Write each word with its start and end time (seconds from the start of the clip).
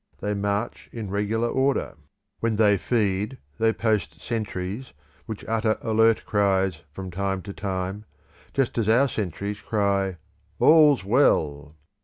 They 0.19 0.33
march 0.33 0.89
in 0.91 1.11
regular 1.11 1.47
order; 1.47 1.93
when 2.39 2.55
they 2.55 2.75
feed 2.79 3.37
they 3.59 3.71
post 3.71 4.19
sentries 4.19 4.93
which 5.27 5.45
utter 5.47 5.77
alert 5.79 6.25
cries 6.25 6.79
from 6.91 7.11
time 7.11 7.43
to 7.43 7.53
time, 7.53 8.05
just 8.51 8.79
as 8.79 8.89
our 8.89 9.07
sentries 9.07 9.61
cry 9.61 10.17
"All's 10.57 11.03
well." 11.05 11.75